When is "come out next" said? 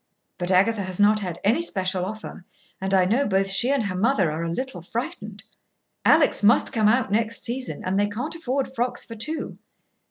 6.73-7.43